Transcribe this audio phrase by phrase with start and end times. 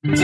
[0.00, 0.20] What do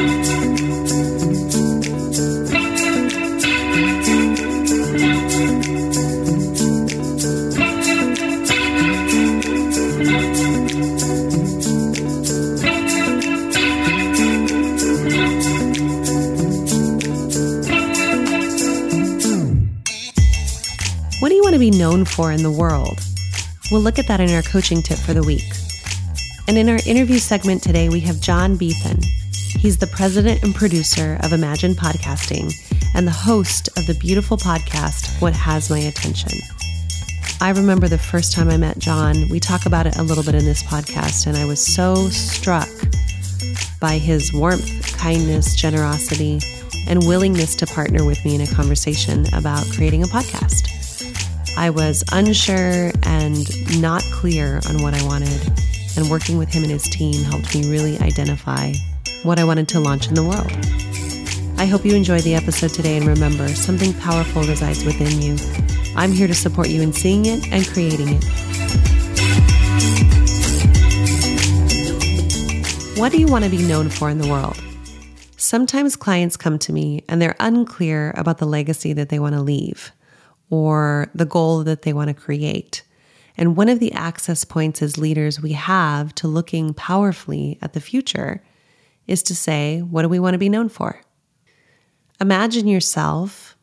[21.34, 23.00] you want to be known for in the world?
[23.72, 25.43] We'll look at that in our coaching tip for the week.
[26.46, 29.00] And in our interview segment today, we have John Beethan.
[29.64, 32.52] He's the president and producer of Imagine Podcasting
[32.95, 36.39] and the host of the beautiful podcast, What Has My Attention.
[37.41, 40.34] I remember the first time I met John, we talk about it a little bit
[40.34, 42.69] in this podcast, and I was so struck
[43.80, 46.41] by his warmth, kindness, generosity,
[46.87, 51.56] and willingness to partner with me in a conversation about creating a podcast.
[51.56, 55.41] I was unsure and not clear on what I wanted,
[55.97, 58.75] and working with him and his team helped me really identify
[59.24, 60.52] what I wanted to launch in the world.
[61.59, 65.36] I hope you enjoy the episode today and remember something powerful resides within you.
[65.97, 68.25] I'm here to support you in seeing it and creating it.
[72.98, 74.62] What do you want to be known for in the world?
[75.38, 79.41] Sometimes clients come to me and they're unclear about the legacy that they want to
[79.41, 79.91] leave
[80.50, 82.83] or the goal that they want to create.
[83.38, 87.81] And one of the access points as leaders we have to looking powerfully at the
[87.81, 88.42] future
[89.06, 91.00] is to say, what do we want to be known for?
[92.20, 93.55] Imagine yourself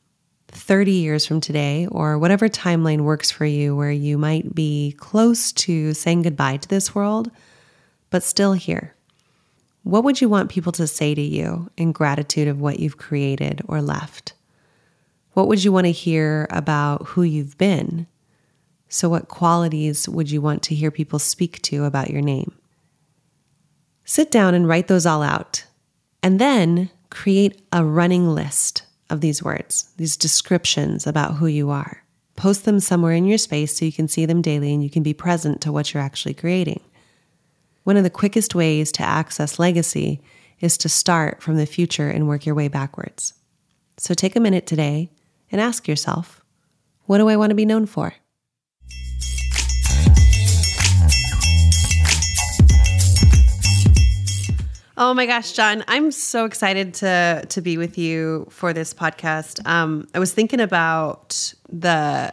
[0.51, 5.51] 30 years from today, or whatever timeline works for you, where you might be close
[5.53, 7.31] to saying goodbye to this world,
[8.09, 8.93] but still here.
[9.83, 13.61] What would you want people to say to you in gratitude of what you've created
[13.67, 14.33] or left?
[15.33, 18.05] What would you want to hear about who you've been?
[18.89, 22.53] So, what qualities would you want to hear people speak to about your name?
[24.11, 25.63] Sit down and write those all out,
[26.21, 32.03] and then create a running list of these words, these descriptions about who you are.
[32.35, 35.01] Post them somewhere in your space so you can see them daily and you can
[35.01, 36.81] be present to what you're actually creating.
[37.85, 40.21] One of the quickest ways to access legacy
[40.59, 43.33] is to start from the future and work your way backwards.
[43.95, 45.09] So take a minute today
[45.53, 46.43] and ask yourself,
[47.05, 48.13] what do I want to be known for?
[55.03, 59.65] Oh my gosh, John, I'm so excited to to be with you for this podcast.
[59.65, 62.31] Um, I was thinking about the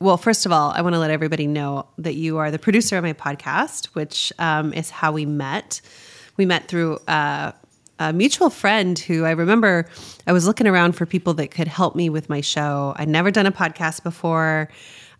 [0.00, 2.96] well, first of all, I want to let everybody know that you are the producer
[2.96, 5.80] of my podcast, which um, is how we met.
[6.36, 7.52] We met through uh,
[8.00, 9.88] a mutual friend who I remember
[10.26, 12.94] I was looking around for people that could help me with my show.
[12.96, 14.70] I'd never done a podcast before.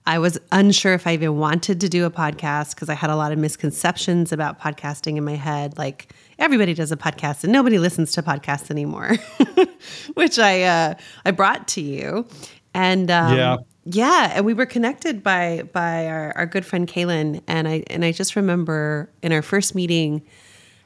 [0.05, 3.15] I was unsure if I even wanted to do a podcast because I had a
[3.15, 5.77] lot of misconceptions about podcasting in my head.
[5.77, 9.17] Like everybody does a podcast and nobody listens to podcasts anymore,
[10.15, 10.95] which I uh,
[11.25, 12.27] I brought to you.
[12.75, 17.43] And um, yeah, yeah, and we were connected by by our, our good friend Kaylin.
[17.47, 20.23] And I and I just remember in our first meeting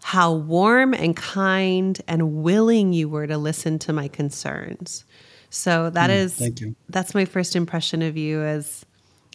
[0.03, 5.05] how warm and kind and willing you were to listen to my concerns.
[5.51, 6.75] So that mm, is thank you.
[6.89, 8.87] That's my first impression of you as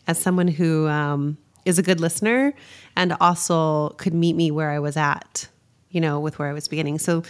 [0.07, 2.53] as someone who um, is a good listener
[2.95, 5.50] and also could meet me where I was at,
[5.92, 7.00] you know, with where I was beginning.
[7.00, 7.24] So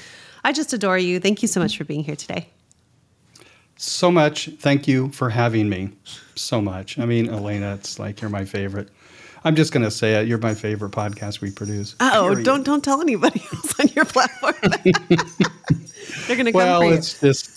[0.44, 1.20] I just adore you.
[1.20, 2.50] Thank you so much for being here today.
[3.78, 4.50] So much.
[4.60, 5.90] Thank you for having me.
[6.36, 6.98] So much.
[6.98, 8.90] I mean, Elena, it's like you're my favorite.
[9.44, 10.28] I'm just going to say it.
[10.28, 11.96] You're my favorite podcast we produce.
[12.00, 14.56] Oh, don't don't tell anybody else on your platform.
[16.28, 16.94] They're going to come well, you.
[16.94, 17.54] it's just.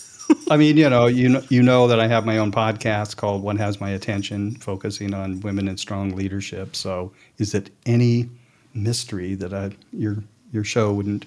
[0.49, 3.43] I mean, you know, you know, you know that I have my own podcast called
[3.43, 6.75] "What Has My Attention," focusing on women in strong leadership.
[6.75, 8.29] So, is it any
[8.73, 11.25] mystery that I, your your show wouldn't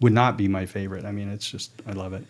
[0.00, 1.04] would not be my favorite?
[1.04, 2.24] I mean, it's just I love it.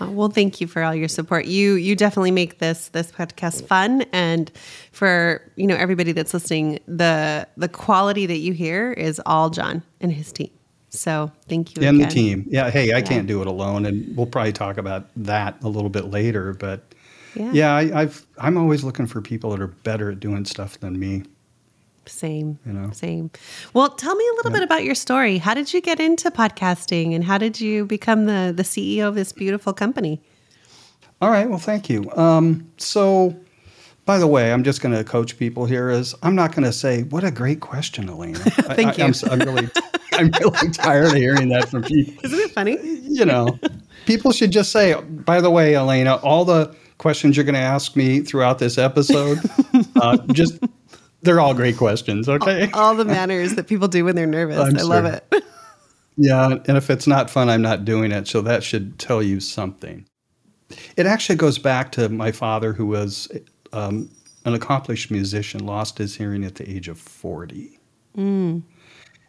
[0.00, 1.46] Uh, well, thank you for all your support.
[1.46, 4.50] You you definitely make this this podcast fun, and
[4.92, 9.82] for you know everybody that's listening, the the quality that you hear is all John
[10.00, 10.50] and his team.
[10.88, 12.08] So thank you and again.
[12.08, 12.46] the team.
[12.48, 13.00] Yeah, hey, I yeah.
[13.02, 16.54] can't do it alone, and we'll probably talk about that a little bit later.
[16.54, 16.82] But
[17.34, 20.80] yeah, yeah I, I've I'm always looking for people that are better at doing stuff
[20.80, 21.24] than me.
[22.08, 23.30] Same, you know, same.
[23.74, 24.58] Well, tell me a little yeah.
[24.58, 25.38] bit about your story.
[25.38, 29.14] How did you get into podcasting, and how did you become the the CEO of
[29.14, 30.20] this beautiful company?
[31.20, 31.48] All right.
[31.48, 32.10] Well, thank you.
[32.12, 33.34] Um, so,
[34.04, 35.88] by the way, I'm just going to coach people here.
[35.88, 38.38] Is I'm not going to say what a great question, Elena.
[38.38, 39.04] thank I, you.
[39.04, 39.70] I'm, I'm really
[40.12, 42.14] I'm really tired of hearing that from people.
[42.24, 42.78] Isn't it funny?
[42.82, 43.58] You know,
[44.04, 47.96] people should just say, by the way, Elena, all the questions you're going to ask
[47.96, 49.38] me throughout this episode,
[49.96, 50.58] uh, just
[51.26, 52.28] they're all great questions.
[52.28, 52.70] Okay.
[52.72, 54.58] All, all, the manners that people do when they're nervous.
[54.58, 54.88] I'm I sure.
[54.88, 55.44] love it.
[56.16, 58.26] Yeah, and if it's not fun, I'm not doing it.
[58.26, 60.06] So that should tell you something.
[60.96, 63.28] It actually goes back to my father, who was
[63.72, 64.10] um,
[64.44, 67.78] an accomplished musician, lost his hearing at the age of 40.
[68.16, 68.62] Mm.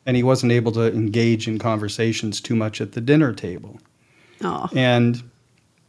[0.06, 3.80] And he wasn't able to engage in conversations too much at the dinner table.
[4.42, 4.70] Oh.
[4.74, 5.22] And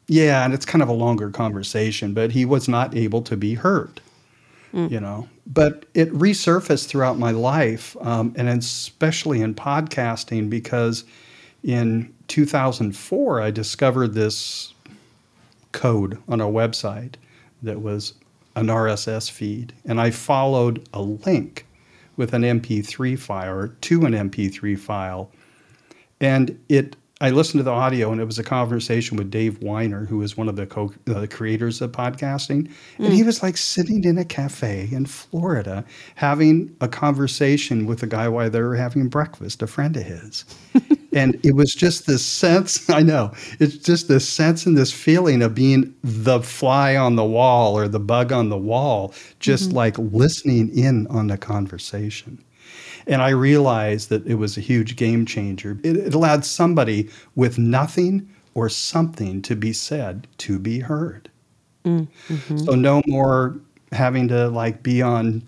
[0.09, 3.55] yeah, and it's kind of a longer conversation, but he was not able to be
[3.55, 4.01] heard,
[4.75, 4.91] mm.
[4.91, 5.29] you know.
[5.51, 11.05] But it resurfaced throughout my life, um, and especially in podcasting, because
[11.63, 14.75] in 2004, I discovered this
[15.73, 17.15] code on a website
[17.63, 18.15] that was
[18.57, 21.67] an RSS feed, and I followed a link
[22.17, 25.31] with an MP3 file or to an MP3 file,
[26.21, 26.97] and it.
[27.21, 30.37] I listened to the audio, and it was a conversation with Dave Winer, who is
[30.37, 33.27] one of the co- uh, creators of podcasting, and he mm.
[33.27, 35.85] was like sitting in a cafe in Florida
[36.15, 40.45] having a conversation with a guy while they were having breakfast, a friend of his.
[41.13, 45.43] and it was just this sense i know it's just this sense and this feeling
[45.43, 49.79] of being the fly on the wall or the bug on the wall just mm-hmm.
[49.79, 52.43] like listening in on the conversation
[53.09, 57.59] and i realized that it was a huge game changer it, it allowed somebody with
[57.59, 61.31] nothing or something to be said to be heard
[61.85, 62.57] mm-hmm.
[62.59, 63.59] so no more
[63.93, 65.43] having to like be on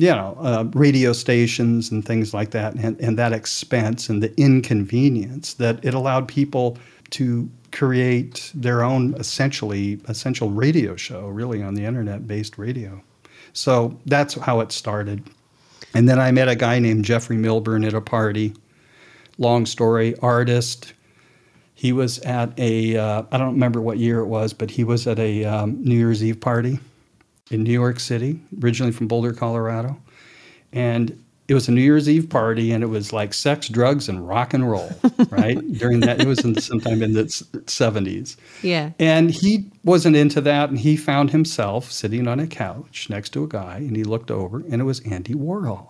[0.00, 4.34] you know, uh, radio stations and things like that, and, and that expense and the
[4.40, 6.78] inconvenience that it allowed people
[7.10, 13.02] to create their own essentially essential radio show, really on the internet based radio.
[13.52, 15.28] So that's how it started.
[15.94, 18.54] And then I met a guy named Jeffrey Milburn at a party.
[19.38, 20.92] Long story, artist.
[21.74, 25.06] He was at a uh, I don't remember what year it was, but he was
[25.06, 26.78] at a um, New Year's Eve party
[27.50, 29.98] in New York City, originally from Boulder, Colorado.
[30.72, 34.26] And it was a New Year's Eve party, and it was like sex, drugs, and
[34.26, 34.88] rock and roll,
[35.30, 35.58] right?
[35.72, 38.36] During that, it was in, sometime in the 70s.
[38.62, 38.92] Yeah.
[39.00, 43.42] And he wasn't into that, and he found himself sitting on a couch next to
[43.42, 45.88] a guy, and he looked over, and it was Andy Warhol.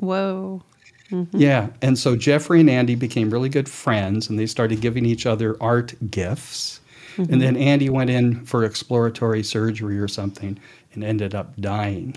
[0.00, 0.64] Whoa.
[1.12, 1.36] Mm-hmm.
[1.36, 1.68] Yeah.
[1.80, 5.56] And so Jeffrey and Andy became really good friends, and they started giving each other
[5.60, 6.80] art gifts.
[7.16, 7.32] Mm-hmm.
[7.32, 10.58] And then Andy went in for exploratory surgery or something
[10.92, 12.16] and ended up dying.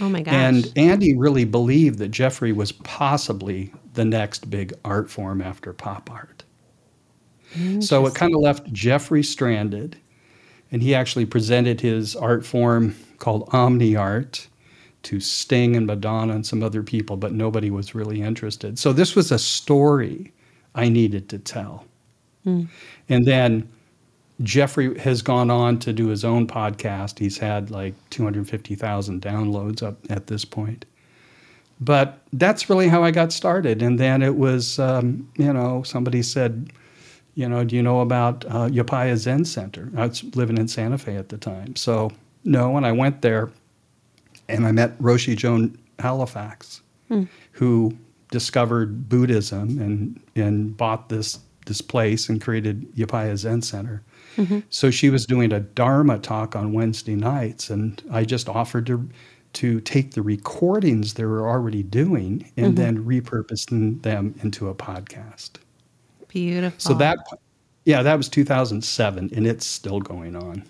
[0.00, 0.34] Oh my gosh.
[0.34, 6.10] And Andy really believed that Jeffrey was possibly the next big art form after pop
[6.10, 6.44] art.
[7.80, 9.96] So it kind of left Jeffrey stranded.
[10.70, 14.46] And he actually presented his art form called Omni Art
[15.04, 18.78] to Sting and Madonna and some other people, but nobody was really interested.
[18.78, 20.32] So this was a story
[20.74, 21.86] I needed to tell.
[22.44, 22.68] Mm.
[23.08, 23.68] And then
[24.42, 27.18] Jeffrey has gone on to do his own podcast.
[27.18, 30.84] He's had like 250,000 downloads up at this point.
[31.80, 33.82] But that's really how I got started.
[33.82, 36.72] And then it was, um, you know, somebody said,
[37.34, 39.90] you know, do you know about uh, Upaya Zen Center?
[39.96, 41.76] I was living in Santa Fe at the time.
[41.76, 42.10] So,
[42.44, 43.50] no, and I went there
[44.48, 47.24] and I met Roshi Joan Halifax, hmm.
[47.52, 47.96] who
[48.32, 54.02] discovered Buddhism and, and bought this, this place and created Upaya Zen Center.
[54.38, 54.60] Mm-hmm.
[54.70, 59.08] So she was doing a Dharma talk on Wednesday nights, and I just offered to
[59.54, 62.74] to take the recordings they were already doing and mm-hmm.
[62.74, 65.52] then repurposing them into a podcast.
[66.28, 66.78] Beautiful.
[66.78, 67.18] So that,
[67.84, 70.64] yeah, that was 2007, and it's still going on.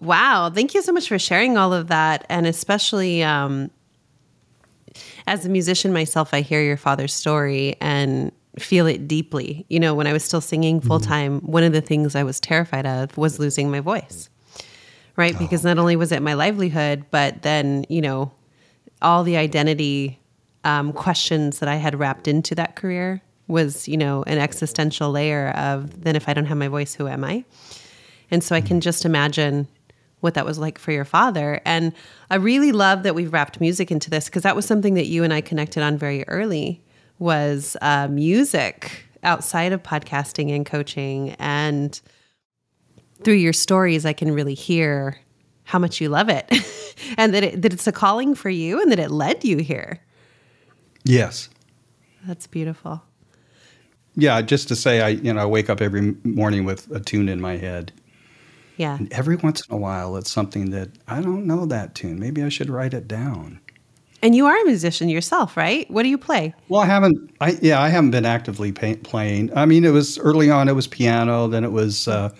[0.00, 0.50] Wow.
[0.50, 2.26] Thank you so much for sharing all of that.
[2.28, 3.70] And especially um,
[5.26, 9.66] as a musician myself, I hear your father's story and feel it deeply.
[9.68, 11.52] You know, when I was still singing full time, mm-hmm.
[11.52, 14.28] one of the things I was terrified of was losing my voice.
[15.16, 15.34] Right?
[15.34, 15.38] Oh.
[15.38, 18.32] Because not only was it my livelihood, but then, you know,
[19.02, 20.18] all the identity
[20.64, 25.50] um, questions that I had wrapped into that career was, you know, an existential layer
[25.50, 27.44] of then if I don't have my voice, who am I?
[28.30, 29.68] And so I can just imagine
[30.20, 31.60] what that was like for your father.
[31.64, 31.92] And
[32.30, 35.22] I really love that we've wrapped music into this because that was something that you
[35.22, 36.82] and I connected on very early
[37.18, 41.32] was uh, music outside of podcasting and coaching.
[41.38, 42.00] And
[43.22, 45.18] through your stories, I can really hear
[45.64, 46.48] how much you love it
[47.18, 50.00] and that, it, that it's a calling for you and that it led you here.
[51.04, 51.48] Yes.
[52.26, 53.02] That's beautiful.
[54.16, 57.28] Yeah, just to say, I you know I wake up every morning with a tune
[57.28, 57.92] in my head.
[58.78, 58.96] Yeah.
[58.96, 62.18] And every once in a while, it's something that I don't know that tune.
[62.18, 63.60] Maybe I should write it down.
[64.26, 65.88] And you are a musician yourself, right?
[65.88, 66.52] What do you play?
[66.68, 67.30] Well, I haven't.
[67.40, 69.56] I yeah, I haven't been actively pay, playing.
[69.56, 70.68] I mean, it was early on.
[70.68, 71.46] It was piano.
[71.46, 72.34] Then it was, uh,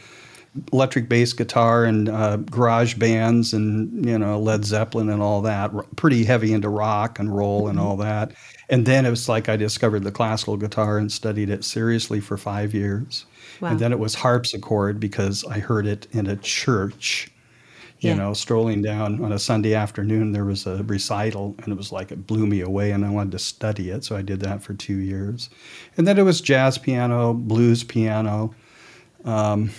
[0.72, 5.72] electric bass guitar and uh, garage bands and you know Led Zeppelin and all that.
[5.72, 8.32] R- Pretty heavy into rock and roll and all that.
[8.68, 12.36] And then it was like I discovered the classical guitar and studied it seriously for
[12.36, 13.26] five years.
[13.60, 13.70] Wow.
[13.70, 17.30] And then it was harpsichord because I heard it in a church.
[18.00, 18.16] You Yeah.
[18.16, 22.12] know, strolling down on a Sunday afternoon, there was a recital, and it was like
[22.12, 24.04] it blew me away, and I wanted to study it.
[24.04, 25.48] So I did that for two years.
[25.96, 28.54] And then it was jazz piano, blues piano.
[29.24, 29.70] Um,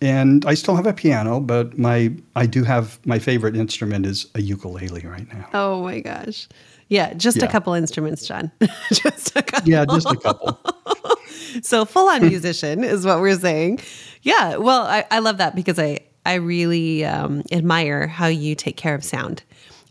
[0.00, 4.26] and I still have a piano, but my I do have my favorite instrument is
[4.34, 5.46] a ukulele right now.
[5.52, 6.48] Oh my gosh.
[6.88, 8.50] Yeah, just a couple instruments, John.
[8.92, 9.70] just a couple.
[9.70, 10.58] Yeah, just a couple.
[11.62, 13.80] So full on musician is what we're saying.
[14.22, 14.56] Yeah.
[14.56, 18.94] Well, I, I love that because I, I really um, admire how you take care
[18.94, 19.42] of sound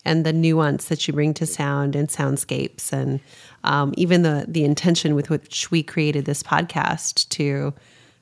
[0.05, 3.19] and the nuance that you bring to sound and soundscapes and
[3.63, 7.74] um, even the the intention with which we created this podcast to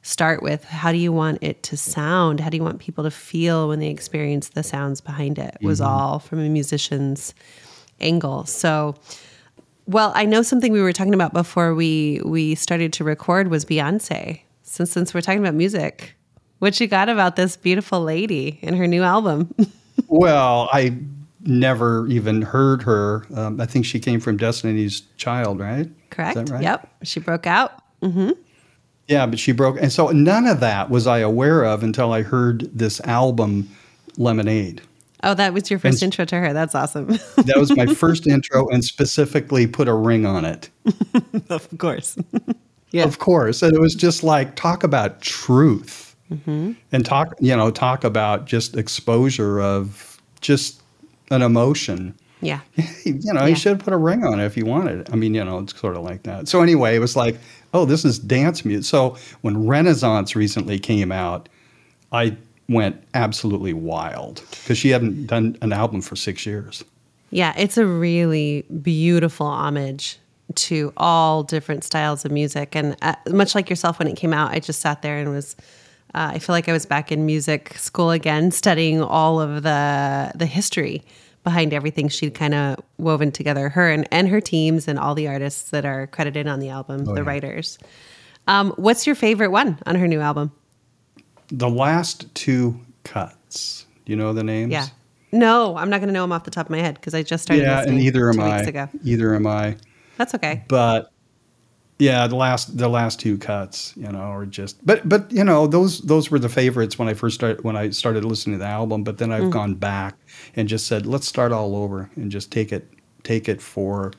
[0.01, 0.63] start with.
[0.63, 2.39] How do you want it to sound?
[2.39, 5.57] How do you want people to feel when they experience the sounds behind it?
[5.61, 7.33] Was all from a musician's
[7.99, 8.45] angle.
[8.45, 8.95] So
[9.85, 13.63] well, I know something we were talking about before we we started to record was
[13.63, 14.41] Beyonce.
[14.63, 16.16] Since since we're talking about music,
[16.59, 19.53] what you got about this beautiful lady and her new album?
[20.09, 20.95] Well, I
[21.41, 23.25] never even heard her.
[23.35, 25.89] Um, I think she came from Destiny's Child, right?
[26.11, 26.37] Correct.
[26.37, 26.63] Is that right?
[26.63, 26.89] Yep.
[27.03, 27.73] She broke out.
[29.07, 32.21] Yeah, but she broke, and so none of that was I aware of until I
[32.21, 33.69] heard this album,
[34.17, 34.81] Lemonade.
[35.23, 36.53] Oh, that was your first And- intro to her.
[36.53, 37.07] That's awesome.
[37.37, 40.69] That was my first intro, and specifically put a ring on it.
[41.49, 42.17] of course.
[42.91, 43.03] yeah.
[43.03, 46.06] Of course, and it was just like talk about truth,
[46.46, 50.81] and talk you know talk about just exposure of just
[51.31, 52.13] an emotion.
[52.41, 52.60] Yeah.
[53.03, 53.48] you know, Yeah.
[53.48, 55.10] you should put a ring on it if you wanted.
[55.12, 56.48] I mean, you know, it's sort of like that.
[56.48, 57.38] So anyway, it was like,
[57.74, 58.86] oh, this is dance music.
[58.88, 61.50] So when Renaissance recently came out,
[62.12, 62.38] I
[62.69, 66.84] went absolutely wild because she hadn't done an album for six years.
[67.31, 70.19] Yeah, it's a really beautiful homage
[70.55, 72.75] to all different styles of music.
[72.75, 75.55] And uh, much like yourself, when it came out, I just sat there and was.
[76.15, 80.31] Uh, I feel like I was back in music school again, studying all of the
[80.35, 81.03] the history
[81.43, 85.27] behind everything she'd kind of woven together, her and, and her teams, and all the
[85.27, 87.21] artists that are credited on the album, the yeah.
[87.21, 87.77] writers.
[88.47, 90.51] Um, what's your favorite one on her new album?
[91.49, 94.71] The last two cuts, do you know the names?
[94.71, 94.87] Yeah.
[95.31, 97.23] No, I'm not going to know them off the top of my head because I
[97.23, 98.59] just started Yeah, listening and either am I.
[98.59, 98.89] ago.
[99.03, 99.77] Either am I.
[100.17, 100.63] That's okay.
[100.67, 101.11] but
[101.99, 105.65] yeah the last the last two cuts you know are just but but you know
[105.67, 108.69] those those were the favorites when i first started when i started listening to the
[108.69, 109.51] album but then i've Mm.
[109.51, 110.15] gone back
[110.55, 112.87] and just said let's start all over and just take it
[113.23, 114.11] take it for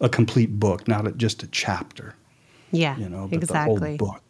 [0.00, 2.14] a complete book not a, just a chapter
[2.70, 3.74] Yeah, you know exactly.
[3.74, 4.22] the whole book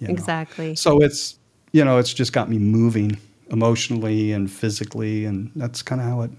[0.00, 0.12] you know.
[0.12, 0.74] Exactly.
[0.76, 1.38] so it's
[1.72, 3.16] you know it's just got me moving
[3.50, 6.30] emotionally and physically and that's kind of how it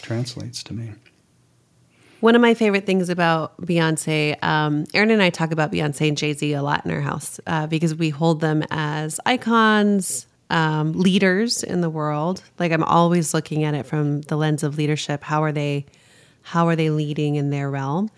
[0.00, 0.92] translates to me
[2.22, 6.34] One of my favorite things about Beyonce, um, and I talk about Beyonce and Jay
[6.34, 11.64] Z a lot in our house uh, because we hold them as icons, um, leaders
[11.64, 12.40] in the world.
[12.60, 15.24] Like I'm always looking at it from the lens of leadership.
[15.24, 15.84] How are they?
[16.42, 18.08] How are they leading in their realm?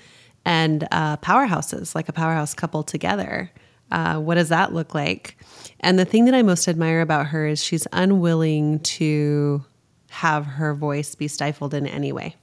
[0.45, 3.51] And uh, powerhouses, like a powerhouse couple together.
[3.91, 5.39] Uh, what does that look like?
[5.81, 9.65] And the thing that I most admire about her is she's unwilling to
[10.11, 12.37] have her voice be stifled in any way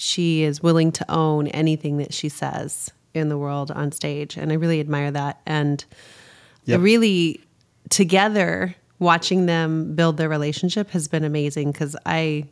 [0.00, 4.52] she is willing to own anything that she says in the world on stage and
[4.52, 5.40] i really admire that.
[5.46, 5.84] And
[6.66, 6.80] Yep.
[6.80, 7.40] really
[7.88, 12.46] together watching them build their relationship has been amazing because i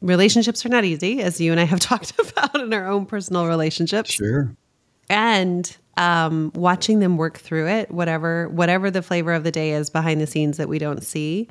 [0.00, 3.46] relationships are not easy as you and i have talked about in our own personal
[3.46, 4.10] relationships.
[4.10, 4.54] Sure.
[5.10, 9.90] And um, watching them work through it, whatever whatever the flavor of the day is
[9.90, 11.48] behind the scenes that we don't see,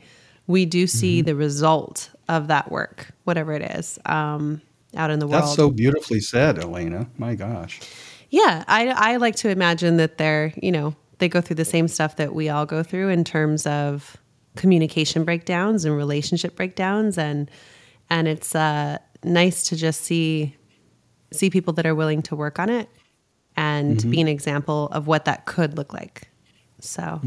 [0.47, 4.61] we do see the result of that work, whatever it is, um,
[4.95, 5.43] out in the world.
[5.43, 7.79] that's so beautifully said elena my gosh
[8.29, 11.87] yeah, I I like to imagine that they're you know they go through the same
[11.87, 14.17] stuff that we all go through in terms of
[14.55, 17.49] communication breakdowns and relationship breakdowns, and
[18.09, 20.55] and it's uh, nice to just see
[21.31, 22.89] see people that are willing to work on it
[23.55, 26.29] and be an example of what that could look like.
[26.79, 27.19] So,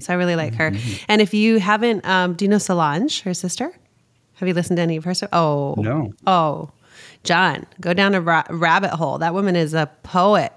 [0.00, 0.72] so I really like her.
[1.06, 3.70] And if you haven't, um, do you know Solange, her sister?
[4.34, 5.28] Have you listened to any of her stuff?
[5.34, 6.14] Oh, No.
[6.26, 6.70] Oh,
[7.26, 9.18] John, go down a ra- rabbit hole.
[9.18, 10.52] That woman is a poet.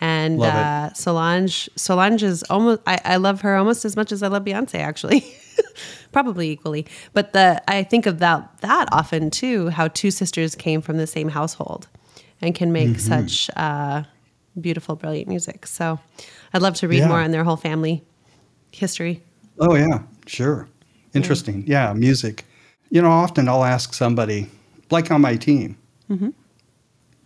[0.00, 2.80] And uh, Solange, Solange is almost.
[2.88, 5.24] I, I love her almost as much as I love Beyonce, actually,
[6.12, 6.86] probably equally.
[7.12, 9.68] But the I think of that that often too.
[9.68, 11.86] How two sisters came from the same household,
[12.40, 12.98] and can make Mm-hmm.
[12.98, 14.02] such uh,
[14.60, 15.66] beautiful, brilliant music.
[15.68, 16.00] So,
[16.52, 17.08] I'd love to read Yeah.
[17.08, 18.02] more on their whole family
[18.72, 19.22] history.
[19.60, 20.66] Oh yeah, Sure.
[21.14, 21.62] Interesting.
[21.68, 22.44] Yeah, music.
[22.90, 24.48] You know, often I'll ask somebody,
[24.92, 25.76] like on my team,
[26.10, 26.28] Mm-hmm.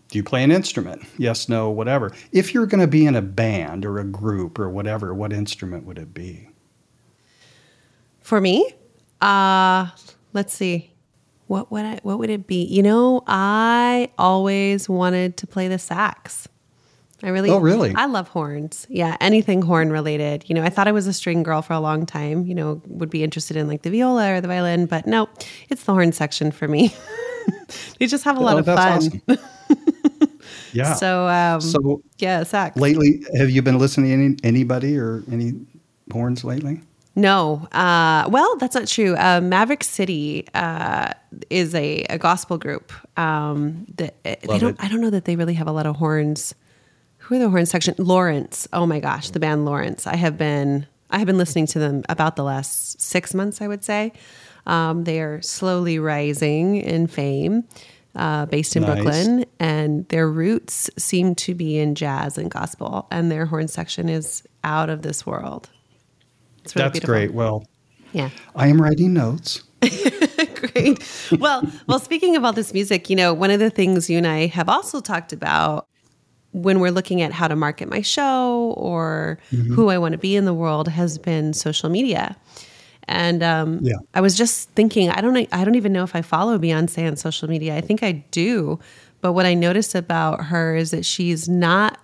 [0.08, 1.02] do you play an instrument?
[1.18, 2.12] Yes, no, whatever.
[2.32, 5.84] If you're going to be in a band or a group or whatever, what instrument
[5.86, 6.48] would it be?
[8.20, 8.72] For me,
[9.20, 9.88] uh,
[10.32, 10.92] let's see.
[11.48, 12.64] What would I what would it be?
[12.64, 16.48] You know, I always wanted to play the sax.
[17.22, 17.94] I really Oh, really?
[17.94, 18.86] I love horns.
[18.90, 20.44] Yeah, anything horn related.
[20.48, 22.82] You know, I thought I was a string girl for a long time, you know,
[22.88, 25.28] would be interested in like the viola or the violin, but no,
[25.70, 26.94] it's the horn section for me.
[27.98, 28.76] they just have a lot Oh, of fun.
[28.78, 29.20] awesome.
[30.72, 30.94] yeah.
[30.94, 32.76] So um So yeah, sax.
[32.76, 35.52] lately, have you been listening to any, anybody or any
[36.12, 36.80] horns lately?
[37.18, 37.66] No.
[37.72, 39.16] Uh, well, that's not true.
[39.16, 41.12] Uh, Maverick City uh,
[41.48, 42.92] is a, a gospel group.
[43.18, 44.70] Um, that they Love don't.
[44.72, 44.76] it.
[44.84, 46.54] I don't know that they really have a lot of horns.
[47.18, 47.94] Who are the horn section?
[47.96, 48.68] Lawrence.
[48.74, 50.06] Oh my gosh, the band Lawrence.
[50.06, 50.86] I have been.
[51.08, 53.62] I have been listening to them about the last six months.
[53.62, 54.12] I would say
[54.66, 57.64] um, they are slowly rising in fame.
[58.14, 58.94] Uh, based in Nice.
[59.02, 64.08] Brooklyn, and their roots seem to be in jazz and gospel, and their horn section
[64.08, 65.68] is out of this world.
[66.64, 67.06] Really That's beautiful.
[67.14, 67.34] great.
[67.34, 67.66] Well,
[68.12, 68.30] Yeah.
[68.54, 69.62] I am writing notes.
[70.54, 71.04] Great.
[71.38, 74.26] Well, well, speaking of all this music, you know, one of the things you and
[74.26, 75.86] I have also talked about
[76.52, 80.36] when we're looking at how to market my show or who I want to be
[80.36, 82.34] in the world has been social media.
[83.08, 83.94] And um, Yeah.
[84.14, 87.16] I was just thinking, I don't, I don't even know if I follow Beyonce on
[87.16, 87.76] social media.
[87.76, 88.78] I think I do,
[89.20, 91.98] but what I notice about her is that she's not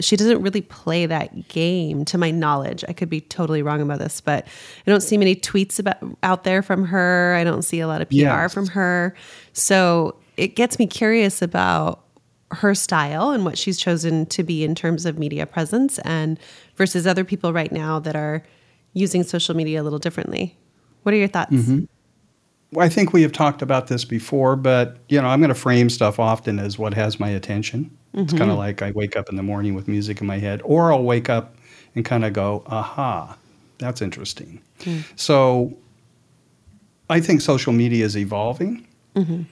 [0.00, 2.82] she doesn't really play that game to my knowledge.
[2.88, 4.46] I could be totally wrong about this, but
[4.86, 7.34] I don't see many tweets about out there from her.
[7.38, 8.54] I don't see a lot of PR Yes.
[8.54, 9.14] from her.
[9.52, 12.04] So it gets me curious about
[12.52, 16.40] her style and what she's chosen to be in terms of media presence and
[16.76, 18.42] versus other people right now that are
[18.92, 20.56] using social media a little differently.
[21.02, 21.52] What are your thoughts?
[21.52, 21.84] Mm-hmm.
[22.72, 25.54] Well, I think we have talked about this before, but you know, I'm going to
[25.54, 27.96] frame stuff often as what has my attention.
[28.14, 28.58] It's kind of mm-hmm.
[28.58, 31.30] like I wake up in the morning with music in my head, or I'll wake
[31.30, 31.54] up
[31.94, 33.36] and kind of go, "Aha,
[33.78, 35.00] that's interesting." Hmm.
[35.16, 35.74] So,
[37.08, 39.42] I think social media is evolving, mm-hmm.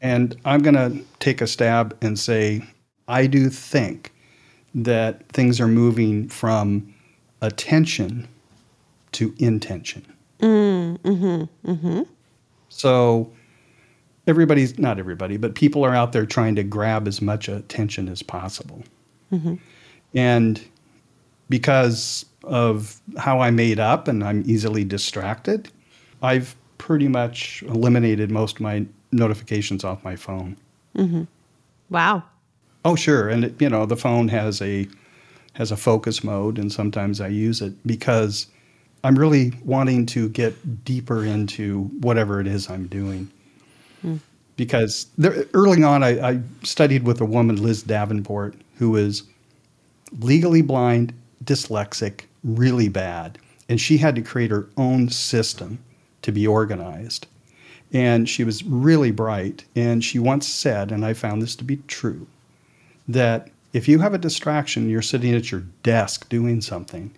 [0.00, 2.62] and I'm going to take a stab and say,
[3.08, 4.12] I do think
[4.74, 6.94] that things are moving from
[7.42, 8.28] attention
[9.16, 10.04] to intention.
[10.40, 12.02] Mm, mm-hmm, mm-hmm.
[12.68, 13.32] So
[14.26, 18.22] everybody's not everybody, but people are out there trying to grab as much attention as
[18.22, 18.82] possible.
[19.32, 19.54] Mm-hmm.
[20.14, 20.64] And
[21.48, 25.68] because of how I made up and I'm easily distracted,
[26.22, 30.56] I've pretty much eliminated most of my notifications off my phone.
[31.90, 32.22] Wow.
[32.84, 34.86] Oh, sure, and it, you know the phone has a
[35.54, 38.46] has a focus mode, and sometimes I use it because
[39.04, 43.30] I'm really wanting to get deeper into whatever it is I'm doing.
[44.02, 44.16] Hmm.
[44.56, 49.22] Because there, early on, I, I studied with a woman, Liz Davenport, who is
[50.20, 51.12] legally blind,
[51.44, 55.78] dyslexic, really bad, and she had to create her own system
[56.22, 57.26] to be organized.
[57.92, 59.64] And she was really bright.
[59.76, 62.26] And she once said, and I found this to be true,
[63.08, 67.12] that if you have a distraction, you're sitting at your desk doing something,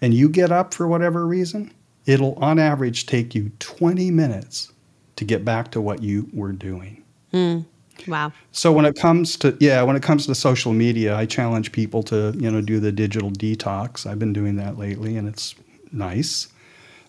[0.00, 1.72] and you get up for whatever reason,
[2.06, 4.72] it'll on average take you 20 minutes
[5.16, 7.02] to get back to what you were doing.
[7.32, 7.60] Hmm.
[8.06, 8.32] Wow.
[8.52, 12.02] So when it comes to yeah, when it comes to social media, I challenge people
[12.04, 14.06] to you know do the digital detox.
[14.06, 15.54] I've been doing that lately, and it's
[15.92, 16.48] nice.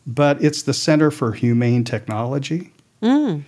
[0.05, 2.71] But it's the Center for Humane Technology,
[3.01, 3.07] hmm.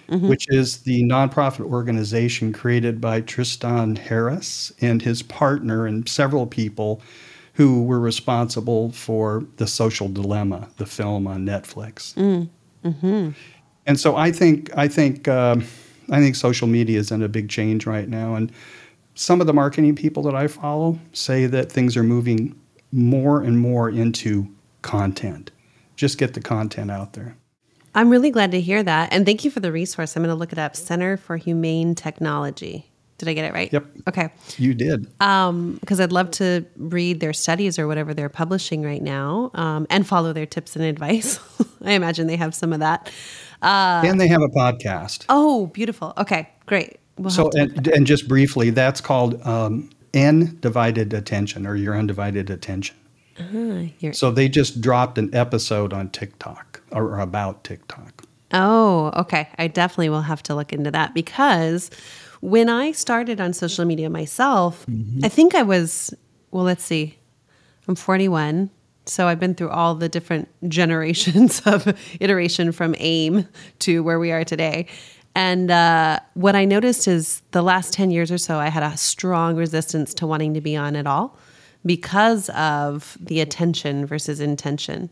[0.10, 0.28] mm-hmm.
[0.28, 7.02] which is the nonprofit organization created by Tristan Harris and his partner and several people
[7.53, 12.15] who were responsible for the Social Dilemma, the film on Netflix.
[13.85, 15.65] And so I think I think um,
[16.09, 18.51] I think social media is in a big change right now, and
[19.15, 22.55] some of the marketing people that I follow say that things are moving
[22.91, 24.47] more and more into
[24.81, 25.51] content.
[25.95, 27.35] Just get the content out there.
[27.93, 29.12] I'm really glad to hear that.
[29.12, 30.15] And thank you for the resource.
[30.15, 32.88] I'm going to look it up Center for Humane Technology.
[33.19, 33.71] Did I get it right?
[33.71, 33.86] Yep.
[34.08, 34.29] Okay.
[34.58, 35.03] You did.
[35.19, 40.08] Because I'd love to read their studies or whatever they're publishing right now um, and
[40.08, 41.39] follow their tips and advice.
[41.84, 43.12] I imagine they have some of that.
[43.62, 45.25] Uh, and they have a podcast.
[45.29, 46.13] Oh, beautiful.
[46.17, 46.97] Okay, great.
[47.17, 52.95] We'll So and, and just briefly, that's called um, undivided attention or your undivided attention.
[53.51, 58.18] you're- So they just dropped an episode on TikTok or about TikTok.
[58.51, 59.47] Oh, okay.
[59.57, 61.91] I definitely will have to look into that because
[62.41, 64.85] when I started on social media myself,
[65.23, 66.13] I think I was,
[66.51, 67.17] well, let's see,
[67.88, 68.69] I'm 41.
[69.05, 73.47] So I've been through all the different generations of iteration from AIM
[73.79, 74.88] to where we are today.
[75.35, 78.97] And uh, what I noticed is the last 10 years or so, I had a
[78.97, 81.38] strong resistance to wanting to be on at all
[81.85, 85.12] because of the attention versus intention.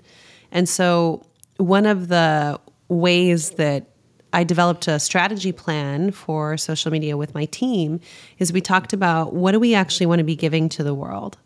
[0.52, 1.23] And so,
[1.58, 3.88] one of the ways that
[4.34, 8.00] I developed a strategy plan for social media with my team
[8.39, 11.38] is we talked about what do we actually want to be giving to the world?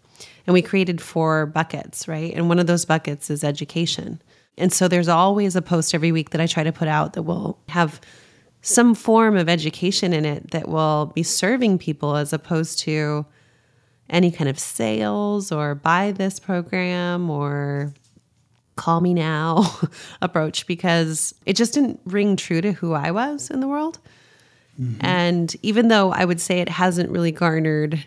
[0.47, 2.33] And we created four buckets, right?
[2.33, 4.21] And one of those buckets is education.
[4.57, 7.23] And so there's always a post every week that I try to put out that
[7.23, 8.01] will have
[8.61, 13.25] some form of education in it that will be serving people as opposed to
[14.09, 17.93] any kind of sales or buy this program or
[18.81, 19.63] call me now
[20.23, 23.99] approach because it just didn't ring true to who I was in the world.
[24.81, 25.05] Mm-hmm.
[25.05, 28.03] And even though I would say it hasn't really garnered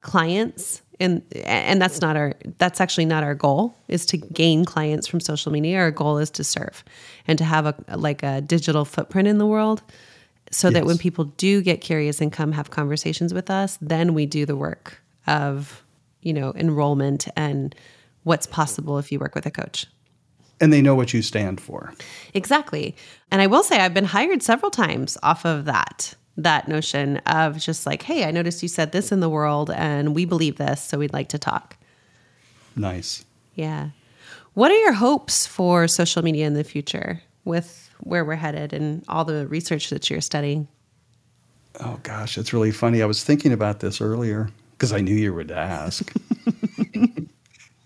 [0.00, 5.06] clients and and that's not our that's actually not our goal is to gain clients
[5.06, 6.82] from social media our goal is to serve
[7.28, 9.82] and to have a like a digital footprint in the world
[10.50, 10.74] so yes.
[10.74, 14.46] that when people do get curious and come have conversations with us then we do
[14.46, 15.82] the work of
[16.22, 17.74] you know enrollment and
[18.24, 19.86] what's possible if you work with a coach
[20.60, 21.92] and they know what you stand for
[22.34, 22.94] exactly
[23.30, 27.58] and i will say i've been hired several times off of that that notion of
[27.58, 30.82] just like, hey, I noticed you said this in the world and we believe this,
[30.82, 31.76] so we'd like to talk.
[32.76, 33.24] Nice.
[33.54, 33.90] Yeah.
[34.54, 39.04] What are your hopes for social media in the future with where we're headed and
[39.08, 40.68] all the research that you're studying?
[41.80, 43.02] Oh, gosh, it's really funny.
[43.02, 46.12] I was thinking about this earlier because I knew you would ask.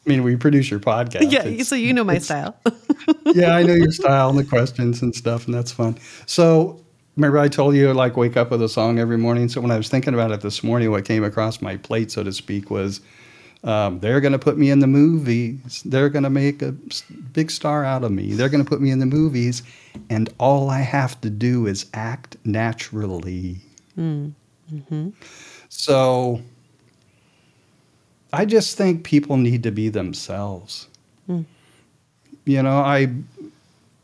[0.07, 1.33] I mean, we produce your podcast.
[1.33, 2.57] Yeah, it's, so you know my style.
[3.27, 5.99] yeah, I know your style and the questions and stuff, and that's fun.
[6.27, 6.85] So
[7.17, 9.49] Remember, I told you like wake up with a song every morning.
[9.49, 12.25] So when I was thinking about it this morning, what came across my plate, so
[12.25, 13.01] to speak, was
[13.63, 15.83] um, they're going to put me in the movies.
[15.85, 18.35] They're going to make a big star out of me.
[18.35, 19.63] They're going to put me in the movies,
[20.11, 23.61] and all I have to do is act naturally.
[23.97, 24.33] Mm.
[24.73, 25.11] Mm-hmm.
[25.69, 26.43] So
[28.35, 30.89] I just think people need to be themselves.
[31.29, 31.45] Mm.
[32.45, 33.09] You know, I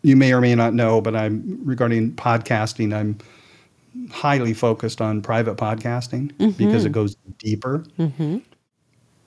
[0.03, 2.95] you may or may not know, but I'm regarding podcasting.
[2.95, 3.19] I'm
[4.11, 6.51] highly focused on private podcasting mm-hmm.
[6.51, 8.39] because it goes deeper, mm-hmm.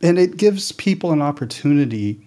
[0.02, 2.20] and it gives people an opportunity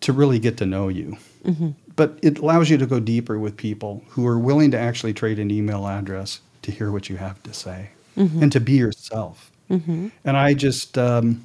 [0.00, 1.16] to really get to know you.
[1.44, 1.70] Mm-hmm.
[1.96, 5.38] But it allows you to go deeper with people who are willing to actually trade
[5.38, 8.42] an email address to hear what you have to say mm-hmm.
[8.42, 9.50] and to be yourself.
[9.70, 10.08] Mm-hmm.
[10.24, 11.42] And I just um,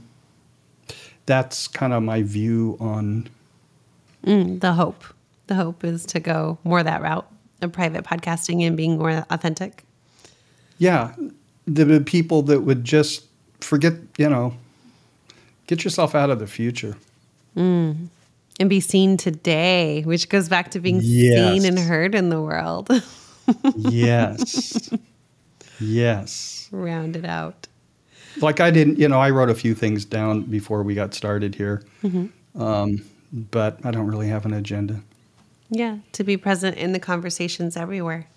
[1.30, 3.30] that's kind of my view on
[4.26, 5.04] mm, the hope
[5.46, 7.30] the hope is to go more that route
[7.62, 9.84] of private podcasting and being more authentic.
[10.80, 11.13] Yeah,
[11.68, 13.26] the people that would just
[13.62, 14.56] forget, you know,
[15.68, 16.98] get yourself out of the future.
[17.56, 18.08] Mm.
[18.60, 21.62] And be seen today, which goes back to being yes.
[21.62, 22.89] seen and heard in the world.
[23.76, 24.89] yes.
[25.80, 26.68] Yes.
[26.72, 27.68] Round it out.
[28.41, 31.56] Like I didn't, you know, I wrote a few things down before we got started
[31.56, 32.62] here, mm-hmm.
[32.62, 35.02] um, but I don't really have an agenda.
[35.69, 38.28] Yeah, to be present in the conversations everywhere.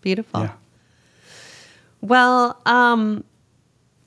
[0.00, 0.40] Beautiful.
[0.40, 0.52] Yeah.
[2.00, 3.24] Well, um,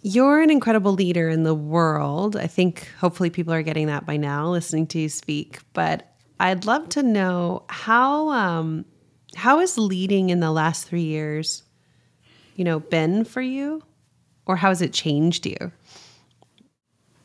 [0.01, 2.35] you're an incredible leader in the world.
[2.35, 5.59] I think hopefully people are getting that by now, listening to you speak.
[5.73, 8.85] But I'd love to know how um,
[9.35, 11.63] how has leading in the last three years,
[12.55, 13.83] you know, been for you,
[14.45, 15.71] or how has it changed you?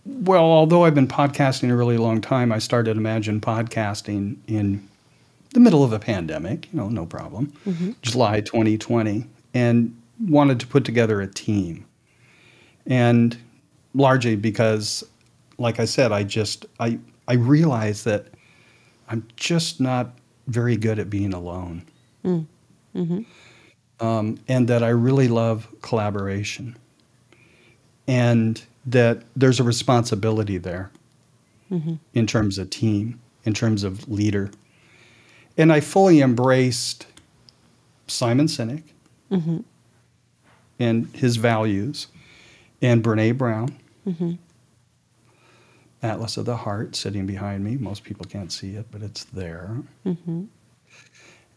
[0.04, 4.88] Well, although I've been podcasting a really long time, I started Imagine Podcasting in
[5.52, 7.92] the middle of a pandemic, you know, no problem, mm-hmm.
[8.02, 9.96] July 2020, and
[10.28, 11.84] wanted to put together a team.
[12.86, 13.36] And
[13.94, 15.02] largely because,
[15.58, 18.26] like I said, I just, I, I realized that
[19.08, 20.12] I'm just not
[20.46, 21.82] very good at being alone.
[22.24, 22.46] Mm.
[22.94, 24.06] Mm-hmm.
[24.06, 26.76] Um, and that I really love collaboration.
[28.08, 30.90] And that there's a responsibility there
[31.70, 31.94] mm-hmm.
[32.14, 34.50] in terms of team, in terms of leader
[35.56, 37.06] and I fully embraced
[38.06, 38.82] Simon Sinek
[39.30, 39.58] mm-hmm.
[40.78, 42.08] and his values,
[42.82, 44.32] and Brene Brown, mm-hmm.
[46.02, 47.76] Atlas of the Heart, sitting behind me.
[47.76, 49.76] Most people can't see it, but it's there.
[50.04, 50.44] Mm-hmm.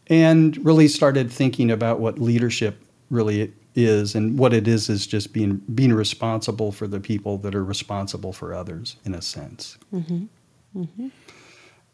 [0.06, 5.32] And really started thinking about what leadership really is, and what it is is just
[5.32, 9.78] being being responsible for the people that are responsible for others, in a sense.
[9.92, 10.24] Mm-hmm.
[10.76, 11.08] Mm-hmm.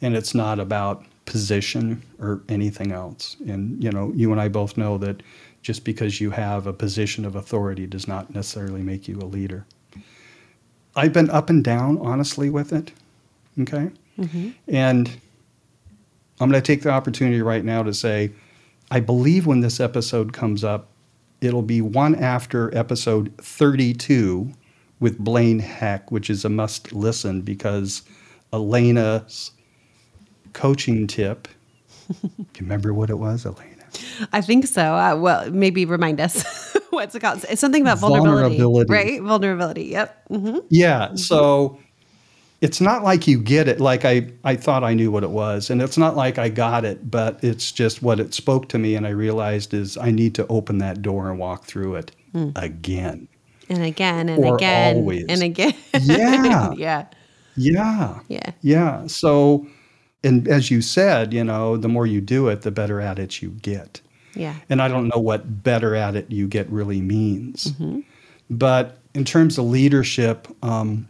[0.02, 3.36] And it's not about position or anything else.
[3.46, 5.22] And you know, you and I both know that
[5.62, 9.66] just because you have a position of authority does not necessarily make you a leader.
[10.94, 12.92] I've been up and down, honestly, with it.
[13.60, 13.90] Okay.
[14.68, 15.08] And
[16.40, 18.30] I'm going to take the opportunity right now to say,
[18.90, 20.88] I believe when this episode comes up,
[21.40, 24.50] it'll be one after episode 32
[25.00, 28.02] with Blaine Heck, which is a must listen because
[28.52, 29.50] Elena's
[30.52, 31.48] coaching tip.
[32.22, 33.72] Do you remember what it was, Elena?
[34.32, 34.82] I think so.
[34.94, 36.44] Uh, well, maybe remind us
[36.90, 37.44] what's it called?
[37.48, 38.92] It's something about vulnerability, Vulnerability.
[38.92, 39.22] right?
[39.22, 39.84] Vulnerability.
[39.86, 40.28] Yep.
[40.30, 40.58] Mm-hmm.
[40.70, 41.14] Yeah.
[41.14, 41.78] So
[42.60, 45.68] it's not like you get it like I, I thought I knew what it was.
[45.70, 48.94] And it's not like I got it, but it's just what it spoke to me.
[48.94, 52.12] And I realized is I need to open that door and walk through it
[52.56, 53.28] again.
[53.68, 55.26] And again and Or again always.
[55.28, 55.74] and again.
[56.02, 56.72] Yeah.
[56.76, 57.06] yeah.
[57.56, 58.20] Yeah.
[58.28, 58.50] Yeah.
[58.62, 59.06] Yeah.
[59.06, 59.66] So,
[60.22, 63.42] and as you said, you know, the more you do it, the better at it
[63.42, 64.00] you get.
[64.34, 64.54] Yeah.
[64.68, 67.72] And I don't know what better at it you get really means.
[68.50, 71.08] But in terms of leadership, um,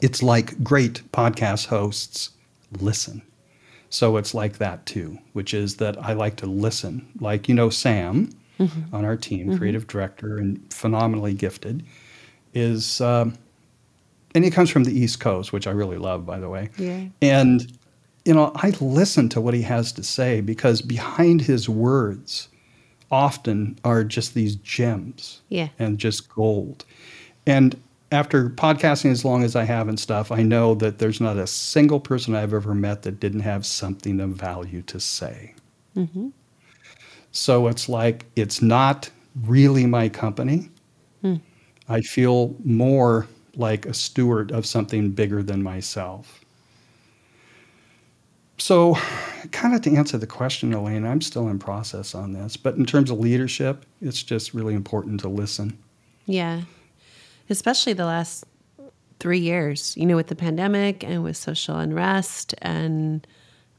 [0.00, 2.30] it's like great podcast hosts
[2.80, 3.22] listen.
[3.90, 7.08] So it's like that too, which is that I like to listen.
[7.20, 8.30] Like, you know, Sam
[8.92, 11.84] on our team, creative director and phenomenally gifted,
[12.54, 13.38] is, um,
[14.34, 16.68] and he comes from the East Coast, which I really love, by the way.
[16.76, 17.04] Yeah.
[17.22, 17.72] And,
[18.24, 22.48] you know, I listen to what he has to say because behind his words
[23.10, 25.68] often are just these gems Yeah.
[25.78, 26.84] and just gold.
[27.46, 27.80] And
[28.10, 31.46] after podcasting as long as I have and stuff, I know that there's not a
[31.46, 35.54] single person I've ever met that didn't have something of value to say.
[35.96, 36.28] Mm-hmm.
[37.32, 39.10] So it's like it's not
[39.44, 40.70] really my company.
[41.20, 41.36] Hmm.
[41.88, 46.44] I feel more like a steward of something bigger than myself.
[48.56, 48.96] So,
[49.52, 52.56] kind of to answer the question, Elaine, I'm still in process on this.
[52.56, 55.78] But in terms of leadership, it's just really important to listen.
[56.26, 56.62] Yeah.
[57.50, 58.44] Especially the last
[59.20, 63.26] three years, you know, with the pandemic and with social unrest and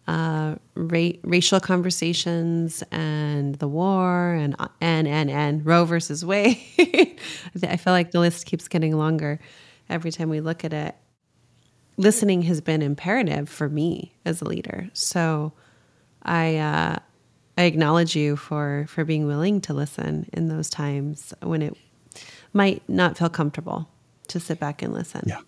[0.07, 6.57] uh, ra- racial conversations and the war and and and and Roe versus Wade.
[7.63, 9.39] I feel like the list keeps getting longer
[9.87, 10.95] every time we look at it.
[11.97, 14.89] Listening has been imperative for me as a leader.
[14.93, 15.53] So
[16.23, 16.97] I uh,
[17.57, 21.77] I acknowledge you for for being willing to listen in those times when it
[22.53, 23.89] might not feel comfortable
[24.27, 25.23] to sit back and listen.
[25.25, 25.39] Yeah.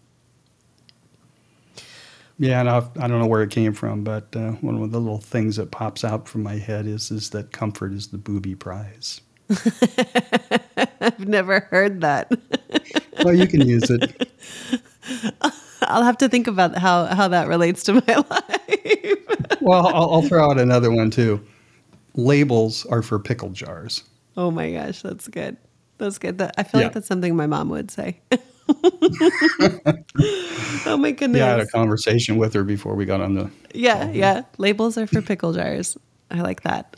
[2.40, 5.00] Yeah, and I've, I don't know where it came from, but uh, one of the
[5.00, 8.56] little things that pops out from my head is is that comfort is the booby
[8.56, 9.22] prize.
[11.02, 12.32] I've never heard that.
[13.24, 14.32] Well, you can use it.
[15.84, 19.60] I'll have to think about how how that relates to my life.
[19.62, 21.46] Well, I'll, I'll throw out another one too.
[22.16, 24.04] Labels are for pickle jars.
[24.38, 25.58] oh my gosh, that's good.
[26.02, 26.40] That's good.
[26.40, 26.88] That, I feel Yeah.
[26.88, 28.20] like that's something my mom would say.
[30.86, 31.40] oh my goodness.
[31.40, 33.50] Yeah, I had a conversation with her before we got on the.
[33.74, 34.44] Yeah, yeah.
[34.58, 35.98] Labels are for pickle jars.
[36.30, 36.96] I like that.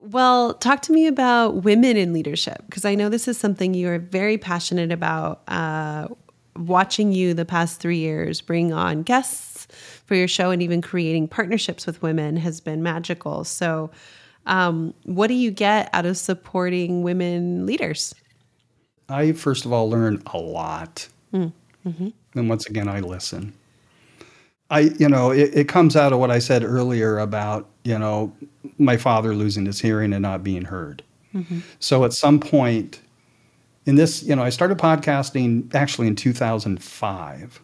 [0.00, 3.88] Well, talk to me about women in leadership because I know this is something you
[3.88, 5.42] are very passionate about.
[5.48, 6.08] Uh,
[6.56, 9.66] watching you the past three years bring on guests
[10.06, 13.42] for your show and even creating partnerships with women has been magical.
[13.42, 13.90] So,
[14.46, 18.14] um, what do you get out of supporting women leaders?
[19.08, 22.08] I first of all learn a lot, mm-hmm.
[22.34, 23.52] and once again, I listen.
[24.70, 28.32] I, you know, it, it comes out of what I said earlier about, you know,
[28.78, 31.02] my father losing his hearing and not being heard.
[31.34, 31.60] Mm-hmm.
[31.80, 33.00] So at some point
[33.86, 37.60] in this, you know, I started podcasting actually in 2005.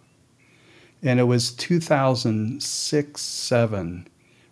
[1.03, 4.09] And it was 2006, 7,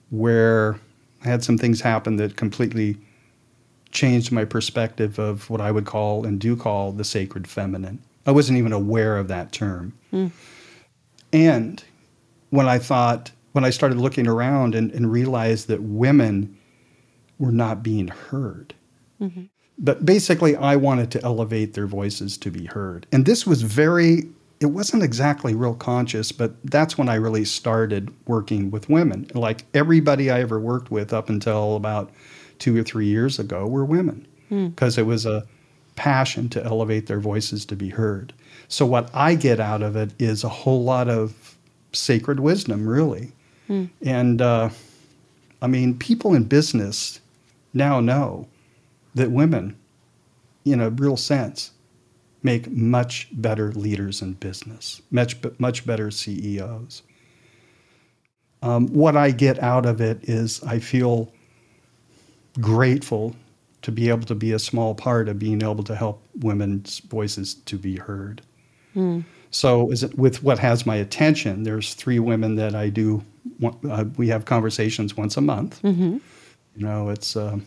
[0.09, 0.81] where
[1.22, 2.96] I had some things happen that completely
[3.90, 8.01] changed my perspective of what I would call and do call the sacred feminine.
[8.27, 9.92] I wasn't even aware of that term.
[11.33, 11.83] And
[12.51, 16.57] when I thought, when I started looking around and, and realized that women
[17.38, 18.74] were not being heard.
[19.79, 23.07] But basically, I wanted to elevate their voices to be heard.
[23.12, 24.29] And this was very,
[24.61, 29.31] it wasn't exactly real conscious, but that's when I really started working with women.
[29.35, 32.11] Like everybody I ever worked with up until about
[32.59, 34.27] two or three years ago were women
[34.71, 35.47] because it was a
[35.97, 38.33] passion to elevate their voices to be heard.
[38.68, 41.57] So, what I get out of it is a whole lot of
[41.92, 43.33] sacred wisdom, really.
[44.03, 44.71] And uh,
[45.61, 47.21] I mean, people in business
[47.75, 48.47] now know
[49.14, 49.77] that women,
[50.64, 51.73] in a real sense,
[52.42, 57.03] make much better leaders in business, much much better CEOs.
[58.62, 61.33] Um, what I get out of it is I feel
[62.61, 63.35] grateful
[63.83, 67.55] to be able to be a small part of being able to help women's voices
[67.55, 68.42] to be heard.
[69.51, 71.62] So is it with what has my attention?
[71.62, 73.25] There's three women that I do.
[73.88, 75.81] Uh, we have conversations once a month.
[75.83, 76.18] Mm-hmm.
[76.77, 77.59] You know, it's uh,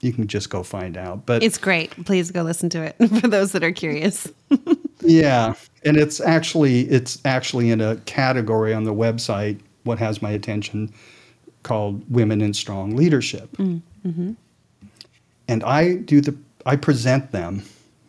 [0.00, 1.24] you can just go find out.
[1.26, 1.90] But it's great.
[2.04, 4.30] Please go listen to it for those that are curious.
[5.00, 5.54] yeah,
[5.84, 9.60] and it's actually it's actually in a category on the website.
[9.84, 10.92] What has my attention?
[11.66, 13.50] Called Women in Strong Leadership.
[13.56, 14.32] Mm-hmm.
[15.48, 17.62] And I do the I present them,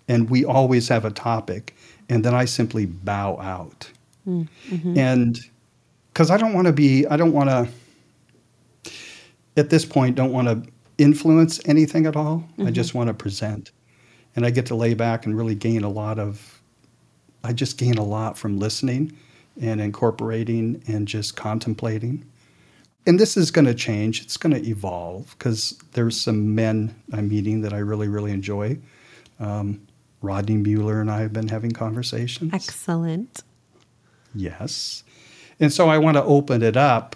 [0.07, 1.75] and we always have a topic
[2.09, 3.89] and then I simply bow out.
[4.27, 4.97] Mm-hmm.
[4.97, 5.39] And
[6.13, 8.91] because I don't want to be, I don't want to,
[9.55, 12.37] at this point, don't want to influence anything at all.
[12.37, 12.67] Mm-hmm.
[12.67, 13.71] I just want to present.
[14.35, 16.61] And I get to lay back and really gain a lot of,
[17.43, 19.17] I just gain a lot from listening
[19.59, 22.25] and incorporating and just contemplating.
[23.07, 24.21] And this is going to change.
[24.21, 28.77] It's going to evolve because there's some men I'm meeting that I really, really enjoy.
[29.39, 29.87] Um,
[30.21, 32.53] Rodney Mueller and I have been having conversations.
[32.53, 33.43] Excellent.
[34.35, 35.03] Yes.
[35.59, 37.15] And so I want to open it up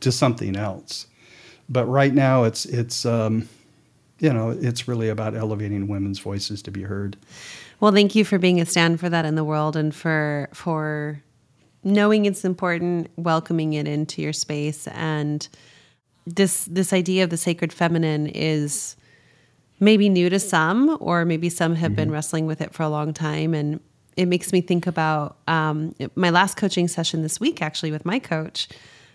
[0.00, 1.06] to something else.
[1.68, 3.48] But right now it's it's um,
[4.18, 7.16] you know, it's really about elevating women's voices to be heard.
[7.80, 11.22] Well, thank you for being a stand for that in the world and for for
[11.84, 15.48] knowing it's important, welcoming it into your space and
[16.26, 18.96] this this idea of the sacred feminine is
[19.80, 21.96] maybe new to some, or maybe some have mm-hmm.
[21.96, 23.52] been wrestling with it for a long time.
[23.54, 23.80] And
[24.16, 28.18] it makes me think about um, my last coaching session this week, actually, with my
[28.18, 28.68] coach.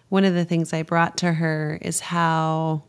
[0.09, 2.83] One of the things I brought to her is how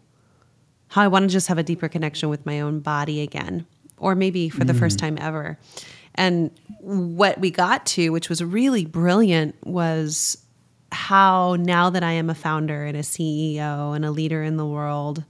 [0.89, 3.67] how I want to just have a deeper connection with my own body again,
[3.99, 4.79] or maybe for the mm.
[4.79, 5.59] first time ever.
[6.19, 6.51] And
[6.81, 10.37] what we got to, which was really brilliant, was
[10.91, 14.67] how now that I am a founder and a CEO and a leader in the
[14.67, 15.25] world,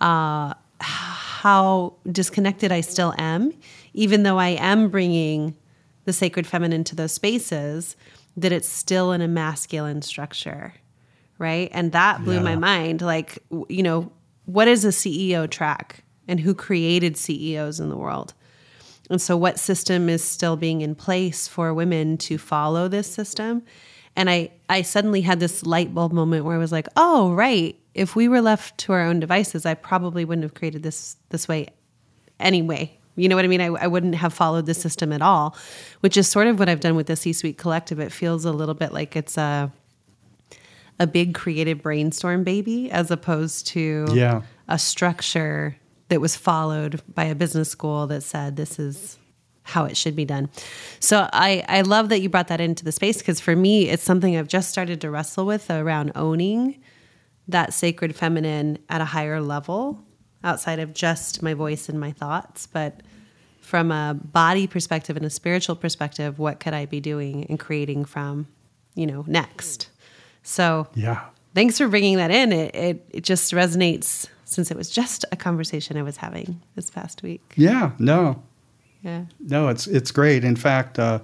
[0.00, 3.52] uh, how disconnected I still am,
[3.94, 5.56] even though I am bringing
[6.04, 7.96] the sacred feminine to those spaces,
[8.36, 10.72] that it's still in a masculine structure.
[11.38, 11.68] Right.
[11.72, 12.42] And that blew yeah.
[12.42, 13.02] my mind.
[13.02, 14.12] Like, you know,
[14.44, 18.34] what is a CEO track and who created CEOs in the world?
[19.10, 23.62] And so, what system is still being in place for women to follow this system?
[24.14, 27.78] And I, I suddenly had this light bulb moment where I was like, oh, right
[27.94, 31.48] if we were left to our own devices, I probably wouldn't have created this this
[31.48, 31.68] way
[32.40, 32.98] anyway.
[33.16, 33.60] You know what I mean?
[33.60, 35.54] I, I wouldn't have followed the system at all,
[36.00, 38.00] which is sort of what I've done with the C Suite Collective.
[38.00, 39.70] It feels a little bit like it's a
[40.98, 44.42] a big creative brainstorm baby as opposed to yeah.
[44.68, 45.76] a structure
[46.12, 49.16] that was followed by a business school that said this is
[49.62, 50.50] how it should be done.
[51.00, 54.02] So I, I love that you brought that into the space because for me, it's
[54.02, 56.82] something I've just started to wrestle with around owning
[57.48, 60.04] that sacred feminine at a higher level
[60.44, 62.66] outside of just my voice and my thoughts.
[62.66, 63.00] But
[63.62, 68.04] from a body perspective and a spiritual perspective, what could I be doing and creating
[68.04, 68.48] from,
[68.94, 69.88] you know, next?
[70.42, 71.22] So, yeah.
[71.54, 72.52] Thanks for bringing that in.
[72.52, 76.90] It, it, it just resonates since it was just a conversation I was having this
[76.90, 77.42] past week.
[77.56, 78.42] Yeah, no.
[79.02, 79.24] Yeah.
[79.40, 80.44] No, it's it's great.
[80.44, 81.20] In fact, uh,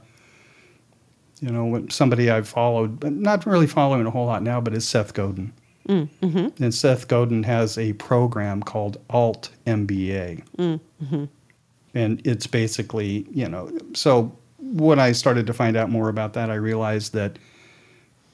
[1.40, 4.88] you know, somebody I've followed, but not really following a whole lot now, but is
[4.88, 5.52] Seth Godin.
[5.88, 6.62] Mm-hmm.
[6.62, 10.44] And Seth Godin has a program called Alt MBA.
[10.56, 11.24] Mm-hmm.
[11.94, 16.50] And it's basically, you know, so when I started to find out more about that,
[16.50, 17.38] I realized that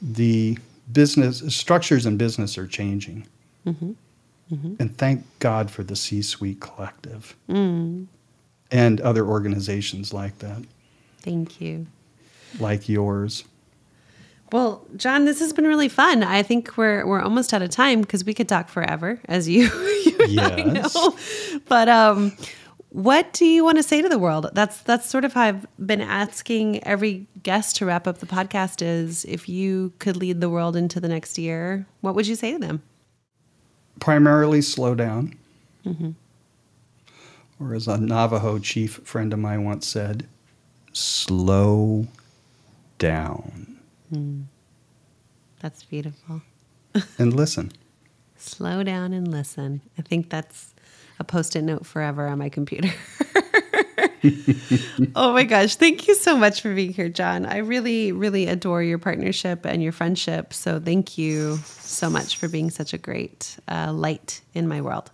[0.03, 0.59] the
[0.93, 3.27] business structures in business are changing.
[3.67, 3.93] Mm-hmm.
[4.53, 4.75] Mm-hmm.
[4.79, 8.07] And thank God for the C Suite Collective mm.
[8.71, 10.63] and other organizations like that.
[11.21, 11.87] Thank you.
[12.61, 13.45] Like yours.
[14.53, 16.23] Well, John, this has been really fun.
[16.23, 19.63] I think we're we're almost out of time because we could talk forever, as you,
[20.05, 20.95] you yes.
[20.95, 21.17] know.
[21.67, 22.37] But um,
[22.91, 24.51] what do you want to say to the world?
[24.53, 28.83] That's that's sort of how I've been asking every guest to wrap up the podcast.
[28.83, 32.53] Is if you could lead the world into the next year, what would you say
[32.53, 32.83] to them?
[34.01, 35.37] Primarily, slow down.
[35.87, 36.11] Mm-hmm.
[37.61, 40.27] Or as a Navajo chief friend of mine once said,
[40.93, 42.07] slow
[42.99, 43.79] down.
[44.13, 44.45] Mm.
[45.61, 46.43] That's beautiful.
[47.19, 47.73] and listen.
[48.37, 49.81] Slow down and listen.
[49.99, 50.75] I think that's
[51.19, 52.93] a post it note forever on my computer.
[55.15, 55.77] oh my gosh.
[55.77, 57.47] Thank you so much for being here, John.
[57.47, 60.53] I really, really adore your partnership and your friendship.
[60.53, 65.11] So thank you so much for being such a great uh, light in my world.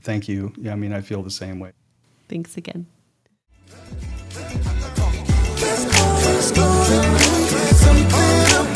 [0.00, 0.52] Thank you.
[0.56, 1.72] Yeah, I mean, I feel the same way.
[2.28, 2.86] Thanks again.
[6.24, 8.71] Let's go, let's go